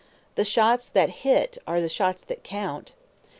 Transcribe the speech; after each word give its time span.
The 0.33 0.43
shots 0.45 0.89
that 0.89 1.11
hit 1.21 1.59
are 1.67 1.79
the 1.79 1.87
shots 1.87 2.23
that 2.23 2.43
count! 2.43 2.93